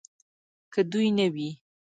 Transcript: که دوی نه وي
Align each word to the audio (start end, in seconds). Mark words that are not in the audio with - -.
که 0.73 0.81
دوی 0.91 1.07
نه 1.17 1.27
وي 1.33 1.49